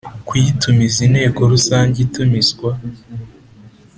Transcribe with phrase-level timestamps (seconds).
[0.27, 2.69] Kuyitumiza inteko rusange itumizwa